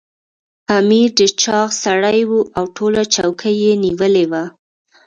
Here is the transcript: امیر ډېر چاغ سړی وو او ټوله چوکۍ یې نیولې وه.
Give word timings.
امیر 0.77 1.07
ډېر 1.17 1.31
چاغ 1.43 1.69
سړی 1.83 2.19
وو 2.29 2.39
او 2.57 2.65
ټوله 2.75 3.03
چوکۍ 3.15 3.55
یې 3.63 3.73
نیولې 3.83 4.25
وه. 4.31 4.43